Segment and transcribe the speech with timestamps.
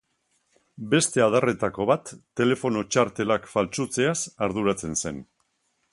[0.93, 5.25] Beste adarretako bat telefono txartelak faltsutzeaz arduratzen zen.